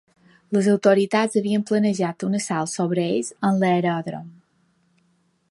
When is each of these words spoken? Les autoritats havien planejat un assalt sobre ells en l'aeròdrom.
Les 0.55 0.69
autoritats 0.69 1.37
havien 1.41 1.65
planejat 1.71 2.25
un 2.29 2.39
assalt 2.39 2.73
sobre 2.73 3.05
ells 3.11 3.31
en 3.51 3.61
l'aeròdrom. 3.65 4.27